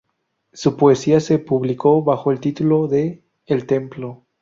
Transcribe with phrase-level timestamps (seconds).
[0.51, 4.25] Su poesía se publicó bajo el título de "El templo".